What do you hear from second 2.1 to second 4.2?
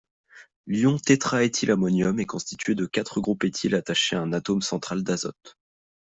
est constitué de quatre groupes éthyle attaché